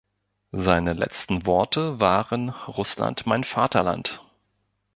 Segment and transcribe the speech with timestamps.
[0.55, 4.23] Seine letzten Worte waren „Russland, mein Vaterland“.